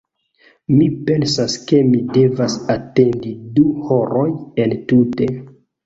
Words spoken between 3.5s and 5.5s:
du horoj entute